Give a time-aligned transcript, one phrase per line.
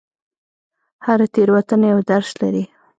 [1.05, 2.63] هره تېروتنه یو درس لري.